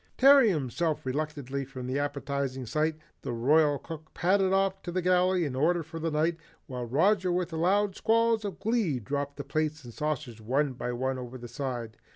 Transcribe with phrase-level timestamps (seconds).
[0.17, 5.01] Tearing himself reluctantly from the appetizing sight, the Royal Cook padded off to put the
[5.03, 9.43] galley in order for the night, while Roger with loud squalls of glee dropped the
[9.43, 11.97] plates and saucers one by one over the side.